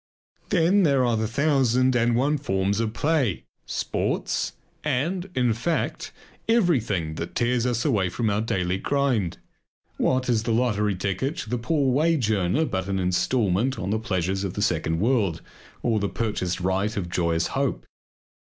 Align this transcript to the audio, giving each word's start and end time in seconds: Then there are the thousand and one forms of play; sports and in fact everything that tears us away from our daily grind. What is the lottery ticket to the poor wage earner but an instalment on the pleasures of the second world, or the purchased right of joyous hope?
Then 0.49 0.81
there 0.81 1.05
are 1.05 1.15
the 1.15 1.27
thousand 1.27 1.95
and 1.95 2.15
one 2.15 2.39
forms 2.39 2.79
of 2.79 2.91
play; 2.91 3.43
sports 3.67 4.53
and 4.83 5.29
in 5.35 5.53
fact 5.53 6.11
everything 6.49 7.13
that 7.17 7.35
tears 7.35 7.67
us 7.67 7.85
away 7.85 8.09
from 8.09 8.27
our 8.27 8.41
daily 8.41 8.79
grind. 8.79 9.37
What 9.97 10.27
is 10.27 10.41
the 10.41 10.53
lottery 10.53 10.95
ticket 10.95 11.37
to 11.37 11.51
the 11.51 11.59
poor 11.59 11.91
wage 11.93 12.31
earner 12.31 12.65
but 12.65 12.87
an 12.89 12.97
instalment 12.97 13.77
on 13.77 13.91
the 13.91 13.99
pleasures 13.99 14.43
of 14.43 14.55
the 14.55 14.63
second 14.63 14.99
world, 14.99 15.43
or 15.83 15.99
the 15.99 16.09
purchased 16.09 16.59
right 16.61 16.97
of 16.97 17.07
joyous 17.07 17.49
hope? 17.53 17.85